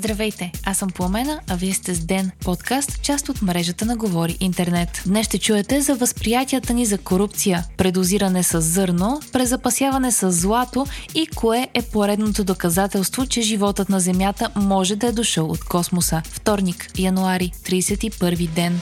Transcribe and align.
Здравейте, 0.00 0.52
аз 0.64 0.78
съм 0.78 0.90
Пламена, 0.90 1.40
а 1.48 1.56
вие 1.56 1.72
сте 1.74 1.94
с 1.94 2.04
Ден, 2.04 2.30
подкаст, 2.44 3.02
част 3.02 3.28
от 3.28 3.42
мрежата 3.42 3.84
на 3.84 3.96
Говори 3.96 4.36
Интернет. 4.40 5.02
Днес 5.06 5.26
ще 5.26 5.38
чуете 5.38 5.80
за 5.80 5.94
възприятията 5.94 6.74
ни 6.74 6.86
за 6.86 6.98
корупция, 6.98 7.64
предозиране 7.76 8.42
с 8.42 8.60
зърно, 8.60 9.20
презапасяване 9.32 10.12
с 10.12 10.32
злато 10.32 10.86
и 11.14 11.26
кое 11.26 11.68
е 11.74 11.82
поредното 11.82 12.44
доказателство, 12.44 13.26
че 13.26 13.42
животът 13.42 13.88
на 13.88 14.00
Земята 14.00 14.50
може 14.56 14.96
да 14.96 15.06
е 15.06 15.12
дошъл 15.12 15.50
от 15.50 15.64
космоса. 15.64 16.22
Вторник, 16.24 16.90
януари, 16.98 17.52
31 17.64 18.48
ден. 18.48 18.80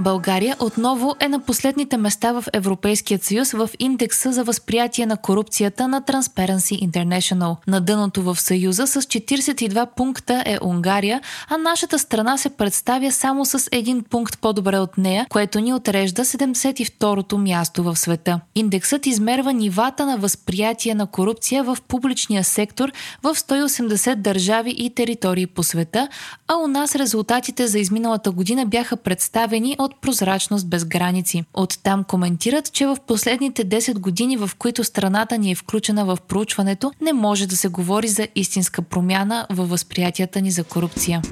България 0.00 0.56
отново 0.60 1.14
е 1.20 1.28
на 1.28 1.40
последните 1.40 1.96
места 1.96 2.32
в 2.32 2.44
Европейския 2.52 3.18
съюз 3.22 3.52
в 3.52 3.70
индекса 3.78 4.32
за 4.32 4.44
възприятие 4.44 5.06
на 5.06 5.16
корупцията 5.16 5.88
на 5.88 6.02
Transparency 6.02 6.90
International. 6.90 7.56
На 7.66 7.80
дъното 7.80 8.22
в 8.22 8.40
съюза 8.40 8.86
с 8.86 9.02
42 9.02 9.86
пункта 9.96 10.42
е 10.46 10.58
Унгария, 10.62 11.20
а 11.48 11.56
нашата 11.56 11.98
страна 11.98 12.36
се 12.36 12.50
представя 12.50 13.12
само 13.12 13.44
с 13.44 13.68
един 13.72 14.04
пункт 14.10 14.38
по-добре 14.40 14.78
от 14.78 14.98
нея, 14.98 15.26
което 15.30 15.60
ни 15.60 15.74
отрежда 15.74 16.24
72-то 16.24 17.38
място 17.38 17.82
в 17.82 17.96
света. 17.96 18.40
Индексът 18.54 19.06
измерва 19.06 19.52
нивата 19.52 20.06
на 20.06 20.16
възприятие 20.16 20.94
на 20.94 21.06
корупция 21.06 21.64
в 21.64 21.78
публичния 21.88 22.44
сектор 22.44 22.92
в 23.22 23.34
180 23.34 24.14
държави 24.14 24.74
и 24.78 24.94
територии 24.94 25.46
по 25.46 25.62
света, 25.62 26.08
а 26.48 26.56
у 26.56 26.66
нас 26.66 26.96
резултатите 26.96 27.66
за 27.66 27.78
изминалата 27.78 28.30
година 28.30 28.66
бяха 28.66 28.96
представени 28.96 29.76
от 29.84 30.00
прозрачност 30.00 30.68
без 30.68 30.84
граници. 30.84 31.44
Оттам 31.54 32.04
коментират, 32.04 32.72
че 32.72 32.86
в 32.86 32.96
последните 33.06 33.68
10 33.68 33.98
години, 33.98 34.36
в 34.36 34.50
които 34.58 34.84
страната 34.84 35.38
ни 35.38 35.50
е 35.50 35.54
включена 35.54 36.04
в 36.04 36.18
проучването, 36.28 36.92
не 37.00 37.12
може 37.12 37.46
да 37.46 37.56
се 37.56 37.68
говори 37.68 38.08
за 38.08 38.28
истинска 38.34 38.82
промяна 38.82 39.46
във 39.50 39.70
възприятията 39.70 40.40
ни 40.40 40.50
за 40.50 40.64
корупция. 40.64 41.22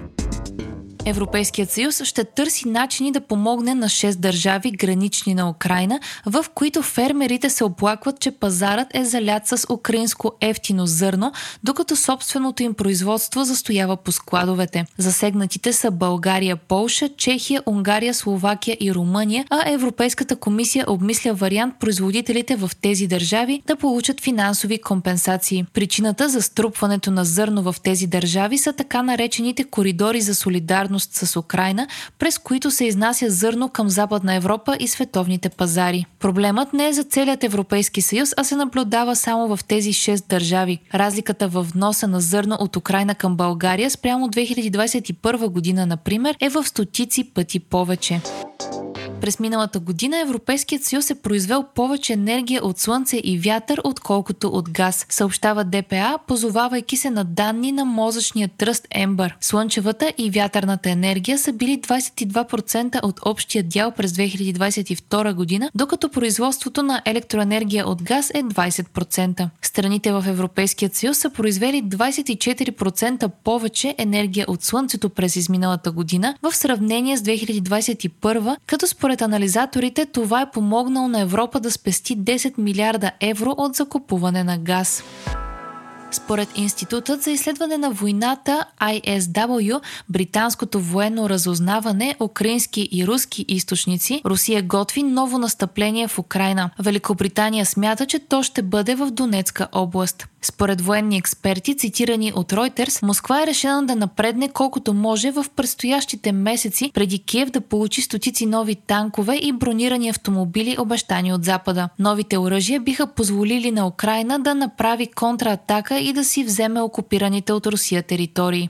Европейският 1.05 1.71
съюз 1.71 2.03
ще 2.05 2.25
търси 2.25 2.69
начини 2.69 3.13
да 3.13 3.21
помогне 3.21 3.75
на 3.75 3.87
6 3.87 4.15
държави, 4.15 4.71
гранични 4.71 5.35
на 5.35 5.51
Украина, 5.51 6.01
в 6.27 6.45
които 6.55 6.83
фермерите 6.83 7.51
се 7.51 7.65
оплакват, 7.65 8.21
че 8.21 8.31
пазарът 8.31 8.89
е 8.95 9.05
залят 9.05 9.47
с 9.47 9.67
украинско 9.71 10.33
ефтино 10.41 10.87
зърно, 10.87 11.33
докато 11.65 11.97
собственото 11.97 12.63
им 12.63 12.75
производство 12.75 13.45
застоява 13.45 13.97
по 13.97 14.13
складовете. 14.13 14.85
Засегнатите 14.99 15.73
са 15.73 15.91
България, 15.91 16.57
Полша, 16.57 17.09
Чехия, 17.17 17.63
Унгария, 17.67 18.15
Словакия 18.15 18.77
и 18.81 18.95
Румъния, 18.95 19.45
а 19.51 19.71
Европейската 19.71 20.37
комисия 20.37 20.85
обмисля 20.89 21.35
вариант 21.35 21.75
производителите 21.81 22.57
в 22.57 22.71
тези 22.83 23.07
държави 23.07 23.63
да 23.67 23.77
получат 23.77 24.21
финансови 24.21 24.81
компенсации. 24.81 25.65
Причината 25.73 26.29
за 26.29 26.43
струпването 26.43 27.11
на 27.11 27.25
зърно 27.25 27.63
в 27.63 27.77
тези 27.83 28.07
държави 28.07 28.59
са 28.59 28.73
така 28.73 29.03
наречените 29.03 29.65
коридори 29.65 30.21
за 30.21 30.35
солидарност 30.35 30.90
солидарност 30.91 31.15
с 31.15 31.37
Украина, 31.37 31.87
през 32.19 32.39
които 32.39 32.71
се 32.71 32.85
изнася 32.85 33.31
зърно 33.31 33.69
към 33.69 33.89
Западна 33.89 34.35
Европа 34.35 34.77
и 34.81 34.89
световните 34.89 35.49
пазари. 35.49 36.07
Проблемът 36.19 36.73
не 36.73 36.89
е 36.89 36.93
за 36.93 37.05
целият 37.05 37.45
Европейски 37.45 38.03
съюз, 38.03 38.35
а 38.37 38.45
се 38.45 38.57
наблюдава 38.57 39.17
само 39.17 39.57
в 39.57 39.65
тези 39.65 39.93
6 39.93 40.29
държави. 40.29 40.79
Разликата 40.95 41.49
в 41.49 41.63
вноса 41.63 42.09
на 42.09 42.21
зърно 42.21 42.57
от 42.61 42.77
Украина 42.77 43.15
към 43.15 43.37
България 43.37 43.91
спрямо 43.91 44.29
2021 44.29 45.49
година, 45.49 45.87
например, 45.87 46.37
е 46.41 46.49
в 46.49 46.65
стотици 46.65 47.25
пъти 47.35 47.61
повече. 47.61 48.21
През 49.21 49.41
миналата 49.41 49.81
година 49.81 50.21
Европейският 50.21 50.85
съюз 50.85 51.11
е 51.11 51.15
произвел 51.15 51.65
повече 51.75 52.13
енергия 52.13 52.65
от 52.65 52.79
слънце 52.79 53.17
и 53.17 53.39
вятър, 53.39 53.81
отколкото 53.85 54.49
от 54.49 54.71
газ, 54.71 55.07
съобщава 55.09 55.65
ДПА, 55.65 56.19
позовавайки 56.27 56.97
се 56.97 57.11
на 57.11 57.25
данни 57.25 57.73
на 57.73 57.85
мозъчния 57.85 58.49
тръст 58.59 58.89
Ембър. 58.91 59.37
Слънчевата 59.41 60.13
и 60.19 60.31
вятърната 60.31 60.91
енергия 60.91 61.39
са 61.39 61.53
били 61.53 61.81
22% 61.81 63.03
от 63.03 63.21
общия 63.25 63.65
дял 63.65 63.91
през 63.91 64.13
2022 64.13 65.35
година, 65.35 65.71
докато 65.75 66.09
производството 66.09 66.83
на 66.83 67.03
електроенергия 67.05 67.89
от 67.89 68.03
газ 68.03 68.31
е 68.31 68.43
20%. 68.43 69.49
Страните 69.63 70.13
в 70.13 70.25
Европейският 70.29 70.95
съюз 70.95 71.19
са 71.19 71.31
произвели 71.31 71.85
24% 71.85 73.31
повече 73.45 73.95
енергия 73.99 74.45
от 74.49 74.63
слънцето 74.63 75.11
през 75.11 75.37
изминалата 75.37 75.93
година 75.93 76.35
в 76.43 76.53
сравнение 76.53 77.17
с 77.17 77.23
2021, 77.23 78.57
като 78.67 78.87
според 78.87 79.10
според 79.11 79.23
анализаторите 79.23 80.07
това 80.07 80.41
е 80.41 80.51
помогнало 80.51 81.09
на 81.09 81.21
Европа 81.21 81.61
да 81.61 81.71
спести 81.71 82.19
10 82.19 82.59
милиарда 82.59 83.11
евро 83.21 83.55
от 83.57 83.75
закупуване 83.75 84.45
на 84.45 84.59
газ. 84.59 85.05
Според 86.13 86.49
Институтът 86.59 87.23
за 87.23 87.31
изследване 87.31 87.79
на 87.79 87.91
войната 87.91 88.65
ISW, 88.81 89.81
британското 90.09 90.81
военно 90.81 91.29
разузнаване, 91.29 92.17
украински 92.21 92.89
и 92.93 93.07
руски 93.07 93.45
източници, 93.49 94.23
Русия 94.25 94.63
готви 94.63 95.03
ново 95.03 95.39
настъпление 95.39 96.09
в 96.09 96.19
Украина. 96.19 96.71
Великобритания 96.79 97.67
смята, 97.67 98.07
че 98.07 98.19
то 98.19 98.43
ще 98.43 98.63
бъде 98.63 98.95
в 98.95 99.11
Донецка 99.11 99.69
област. 99.73 100.27
Според 100.43 100.81
военни 100.81 101.17
експерти, 101.17 101.77
цитирани 101.77 102.33
от 102.37 102.53
Reuters, 102.53 103.03
Москва 103.03 103.43
е 103.43 103.47
решена 103.47 103.87
да 103.87 103.97
напредне 103.97 104.49
колкото 104.49 104.95
може 104.95 105.31
в 105.31 105.47
предстоящите 105.57 106.33
месеци 106.33 106.91
преди 106.95 107.19
Киев 107.19 107.51
да 107.51 107.61
получи 107.61 108.03
стотици 108.03 108.47
нови 108.47 108.75
танкове 108.75 109.37
и 109.37 109.53
бронирани 109.53 110.09
автомобили, 110.09 110.77
обещани 110.79 111.33
от 111.33 111.45
Запада. 111.45 111.89
Новите 111.99 112.39
оръжия 112.39 112.81
биха 112.81 113.07
позволили 113.07 113.71
на 113.71 113.87
Украина 113.87 114.39
да 114.39 114.55
направи 114.55 115.07
контратака 115.07 116.00
и 116.01 116.13
да 116.13 116.25
си 116.25 116.45
вземе 116.45 116.81
окупираните 116.81 117.53
от 117.53 117.67
Русия 117.67 118.03
територии. 118.03 118.69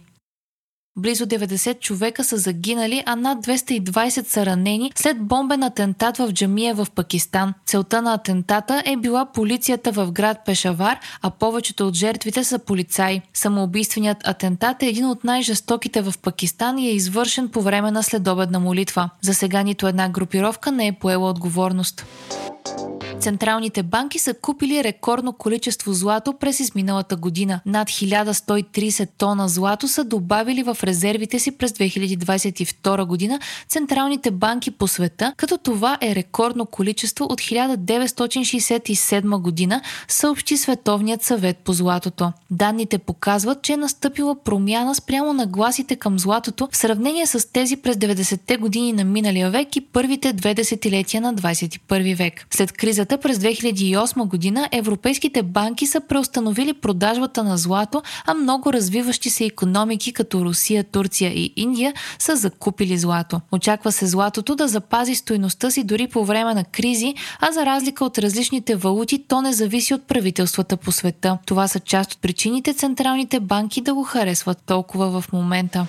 Близо 0.99 1.27
90 1.27 1.81
човека 1.81 2.25
са 2.25 2.37
загинали, 2.37 3.03
а 3.07 3.17
над 3.17 3.47
220 3.47 4.27
са 4.27 4.47
ранени 4.47 4.93
след 4.95 5.21
бомбен 5.21 5.63
атентат 5.63 6.17
в 6.17 6.33
джамия 6.33 6.75
в 6.75 6.87
Пакистан. 6.95 7.55
Целта 7.67 8.03
на 8.03 8.15
атентата 8.15 8.83
е 8.87 8.97
била 8.97 9.27
полицията 9.27 9.93
в 9.93 10.13
град 10.13 10.39
Пешавар, 10.47 10.99
а 11.23 11.31
повечето 11.31 11.89
от 11.89 11.95
жертвите 11.95 12.45
са 12.45 12.59
полицаи. 12.59 13.23
Самоубийственият 13.35 14.29
атентат 14.29 14.83
е 14.83 14.87
един 14.87 15.07
от 15.07 15.25
най-жестоките 15.25 16.03
в 16.03 16.15
Пакистан 16.23 16.79
и 16.79 16.89
е 16.89 16.95
извършен 16.95 17.49
по 17.49 17.63
време 17.63 17.91
на 17.91 18.03
следобедна 18.03 18.61
молитва. 18.61 19.11
За 19.23 19.35
сега 19.35 19.63
нито 19.63 19.89
една 19.89 20.09
групировка 20.09 20.73
не 20.73 20.87
е 20.87 20.93
поела 20.93 21.31
отговорност. 21.31 22.07
Централните 23.21 23.83
банки 23.83 24.19
са 24.19 24.35
купили 24.35 24.85
рекордно 24.85 25.33
количество 25.33 25.93
злато 25.93 26.33
през 26.33 26.61
изминалата 26.61 27.17
година. 27.17 27.61
Над 27.67 27.89
1130 27.89 29.09
тона 29.19 29.49
злато 29.49 29.89
са 29.89 30.05
добавили 30.05 30.63
в 30.63 30.79
резервите 30.83 31.39
си 31.39 31.51
през 31.59 31.73
2022 31.73 33.05
година 33.05 33.41
централните 33.69 34.31
банки 34.31 34.71
по 34.71 34.89
света, 34.89 35.35
като 35.37 35.59
това 35.59 35.99
е 36.01 36.15
рекордно 36.15 36.67
количество 36.67 37.25
от 37.25 37.41
1967 37.41 39.39
година, 39.39 39.83
съобщи 40.09 40.57
Световният 40.57 41.23
съвет 41.23 41.57
по 41.57 41.73
златото. 41.73 42.33
Данните 42.51 42.99
показват, 42.99 43.63
че 43.63 43.73
е 43.73 43.77
настъпила 43.77 44.43
промяна 44.45 44.95
спрямо 44.95 45.33
на 45.33 45.47
гласите 45.47 45.97
към 45.97 46.19
златото 46.19 46.69
в 46.73 46.77
сравнение 46.77 47.27
с 47.27 47.53
тези 47.53 47.77
през 47.77 47.97
90-те 47.97 48.57
години 48.57 48.93
на 48.93 49.05
миналия 49.05 49.51
век 49.51 49.77
и 49.77 49.81
първите 49.81 50.33
две 50.33 50.55
десетилетия 50.55 51.21
на 51.21 51.35
21 51.35 52.17
век. 52.17 52.47
След 52.51 52.73
кризата 52.73 53.10
кризата 53.11 53.23
през 53.23 53.39
2008 53.39 54.27
година 54.27 54.69
европейските 54.73 55.43
банки 55.43 55.87
са 55.87 56.01
преустановили 56.01 56.73
продажбата 56.73 57.45
на 57.45 57.57
злато, 57.57 58.03
а 58.27 58.35
много 58.35 58.73
развиващи 58.73 59.31
се 59.31 59.45
економики 59.45 60.13
като 60.13 60.45
Русия, 60.45 60.85
Турция 60.85 61.31
и 61.31 61.53
Индия 61.57 61.95
са 62.19 62.37
закупили 62.37 62.99
злато. 62.99 63.41
Очаква 63.53 63.93
се 63.93 64.07
златото 64.07 64.55
да 64.55 64.69
запази 64.69 65.15
стоеността 65.15 65.71
си 65.71 65.85
дори 65.85 66.07
по 66.07 66.25
време 66.25 66.55
на 66.55 66.65
кризи, 66.65 67.15
а 67.41 67.53
за 67.53 67.67
разлика 67.67 68.05
от 68.05 68.19
различните 68.19 68.77
валути, 68.77 69.25
то 69.29 69.43
не 69.43 69.53
зависи 69.53 69.95
от 69.95 70.03
правителствата 70.07 70.77
по 70.77 70.93
света. 70.93 71.39
Това 71.47 71.69
са 71.69 71.81
част 71.81 72.13
от 72.13 72.21
причините 72.21 72.75
централните 72.75 73.41
банки 73.41 73.81
да 73.81 73.95
го 73.95 74.03
харесват 74.03 74.59
толкова 74.67 75.21
в 75.21 75.33
момента. 75.33 75.87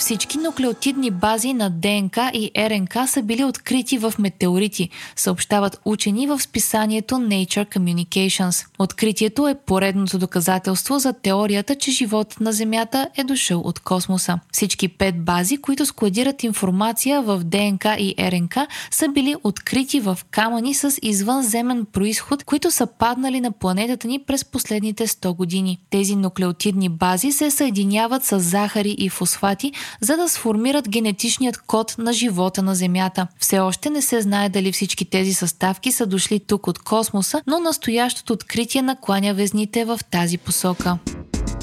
Всички 0.00 0.38
нуклеотидни 0.38 1.10
бази 1.10 1.54
на 1.54 1.70
ДНК 1.70 2.30
и 2.34 2.50
РНК 2.58 3.08
са 3.08 3.22
били 3.22 3.44
открити 3.44 3.98
в 3.98 4.14
метеорити, 4.18 4.88
съобщават 5.16 5.80
учени 5.84 6.26
в 6.26 6.40
списанието 6.40 7.14
Nature 7.14 7.76
Communications. 7.76 8.66
Откритието 8.78 9.48
е 9.48 9.54
поредното 9.66 10.18
доказателство 10.18 10.98
за 10.98 11.12
теорията, 11.12 11.74
че 11.74 11.90
животът 11.90 12.40
на 12.40 12.52
Земята 12.52 13.08
е 13.16 13.24
дошъл 13.24 13.60
от 13.60 13.80
космоса. 13.80 14.38
Всички 14.52 14.88
пет 14.88 15.24
бази, 15.24 15.56
които 15.56 15.86
складират 15.86 16.42
информация 16.42 17.22
в 17.22 17.44
ДНК 17.44 17.96
и 17.98 18.14
РНК, 18.18 18.56
са 18.90 19.08
били 19.08 19.34
открити 19.44 20.00
в 20.00 20.18
камъни 20.30 20.74
с 20.74 20.98
извънземен 21.02 21.86
происход, 21.92 22.44
които 22.44 22.70
са 22.70 22.86
паднали 22.86 23.40
на 23.40 23.52
планетата 23.52 24.08
ни 24.08 24.18
през 24.18 24.44
последните 24.44 25.06
100 25.06 25.36
години. 25.36 25.78
Тези 25.90 26.16
нуклеотидни 26.16 26.88
бази 26.88 27.32
се 27.32 27.50
съединяват 27.50 28.24
с 28.24 28.40
захари 28.40 28.94
и 28.98 29.08
фосфати, 29.08 29.72
за 30.00 30.16
да 30.16 30.28
сформират 30.28 30.88
генетичният 30.88 31.58
код 31.58 31.94
на 31.98 32.12
живота 32.12 32.62
на 32.62 32.74
Земята. 32.74 33.26
Все 33.38 33.58
още 33.58 33.90
не 33.90 34.02
се 34.02 34.20
знае 34.20 34.48
дали 34.48 34.72
всички 34.72 35.04
тези 35.04 35.34
съставки 35.34 35.92
са 35.92 36.06
дошли 36.06 36.40
тук 36.40 36.66
от 36.66 36.78
космоса, 36.78 37.42
но 37.46 37.58
настоящото 37.58 38.32
откритие 38.32 38.82
накланя 38.82 39.34
везните 39.34 39.84
в 39.84 40.00
тази 40.10 40.38
посока. 40.38 40.98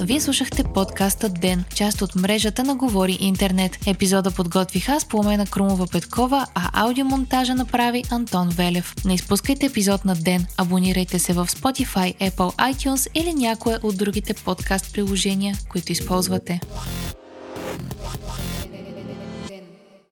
Вие 0.01 0.21
слушахте 0.21 0.63
подкаста 0.63 1.29
Ден, 1.29 1.63
част 1.75 2.01
от 2.01 2.15
мрежата 2.15 2.63
на 2.63 2.75
Говори 2.75 3.17
Интернет. 3.19 3.77
Епизода 3.87 4.31
подготвих 4.31 4.89
аз 4.89 5.05
по 5.05 5.23
на 5.23 5.45
Крумова 5.45 5.87
Петкова, 5.87 6.45
а 6.55 6.85
аудиомонтажа 6.85 7.55
направи 7.55 8.03
Антон 8.11 8.49
Велев. 8.49 8.95
Не 9.05 9.13
изпускайте 9.13 9.65
епизод 9.65 10.05
на 10.05 10.15
Ден. 10.15 10.45
Абонирайте 10.57 11.19
се 11.19 11.33
в 11.33 11.47
Spotify, 11.47 12.31
Apple 12.31 12.73
iTunes 12.73 13.07
или 13.13 13.33
някое 13.33 13.77
от 13.83 13.97
другите 13.97 14.33
подкаст 14.33 14.93
приложения, 14.93 15.55
които 15.69 15.91
използвате. 15.91 16.59